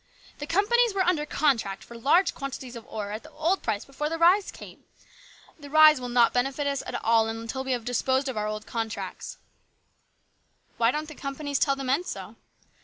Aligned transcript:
"The 0.39 0.47
companies 0.47 0.95
were 0.95 1.03
under 1.05 1.27
contract 1.27 1.83
for 1.83 1.95
large 1.95 2.33
quantities 2.33 2.75
of 2.75 2.87
ore 2.87 3.11
at 3.11 3.21
the 3.21 3.29
old 3.29 3.61
price 3.61 3.85
before 3.85 4.09
this 4.09 4.19
rise 4.19 4.49
came. 4.49 4.85
The 5.59 5.69
rise 5.69 6.01
will 6.01 6.09
not 6.09 6.33
benefit 6.33 6.65
us 6.65 6.81
at 6.87 6.95
all 7.05 7.27
until 7.27 7.63
we 7.63 7.73
have 7.73 7.85
disposed 7.85 8.27
of 8.27 8.35
our 8.35 8.47
old 8.47 8.65
contracts."" 8.65 9.37
Why 10.77 10.89
don't 10.89 11.07
the 11.07 11.13
companies 11.13 11.59
tell 11.59 11.75
the 11.75 11.83
men 11.83 12.03
so 12.03 12.35